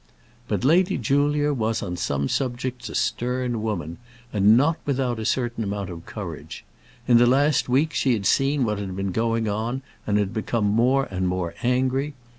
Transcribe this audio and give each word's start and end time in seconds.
But 0.47 0.63
Lady 0.63 0.97
Julia 0.97 1.53
was 1.53 1.83
on 1.83 1.95
some 1.95 2.27
subjects 2.27 2.89
a 2.89 2.95
stern 2.95 3.61
woman, 3.61 3.99
and 4.33 4.57
not 4.57 4.77
without 4.83 5.19
a 5.19 5.25
certain 5.25 5.63
amount 5.63 5.91
of 5.91 6.07
courage. 6.07 6.65
In 7.07 7.17
the 7.17 7.27
last 7.27 7.69
week 7.69 7.93
she 7.93 8.13
had 8.13 8.25
seen 8.25 8.63
what 8.63 8.79
had 8.79 8.95
been 8.95 9.11
going 9.11 9.47
on, 9.47 9.83
and 10.07 10.17
had 10.17 10.33
become 10.33 10.65
more 10.65 11.03
and 11.11 11.27
more 11.27 11.53
angry. 11.61 12.15